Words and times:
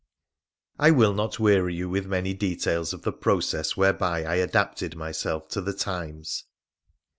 I 0.79 0.89
will 0.89 1.13
not 1.13 1.39
weary 1.39 1.75
you 1.75 1.87
with 1.87 2.07
many 2.07 2.33
details 2.33 2.91
of 2.91 3.03
the 3.03 3.11
process 3.11 3.77
where 3.77 3.93
by 3.93 4.23
I 4.23 4.37
adapted 4.37 4.95
myself 4.95 5.47
to 5.49 5.61
the 5.61 5.73
times. 5.73 6.45